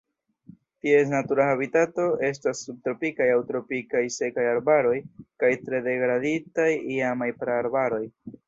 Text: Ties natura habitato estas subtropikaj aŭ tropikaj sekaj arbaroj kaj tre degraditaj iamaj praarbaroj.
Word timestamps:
Ties 0.85 1.09
natura 1.11 1.45
habitato 1.49 2.05
estas 2.29 2.63
subtropikaj 2.69 3.29
aŭ 3.35 3.37
tropikaj 3.51 4.03
sekaj 4.17 4.49
arbaroj 4.55 4.97
kaj 5.45 5.55
tre 5.69 5.85
degraditaj 5.93 6.71
iamaj 6.99 7.33
praarbaroj. 7.45 8.05